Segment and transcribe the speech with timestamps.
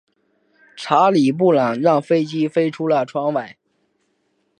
[0.75, 3.55] 查理布朗让飞机飞出了窗外。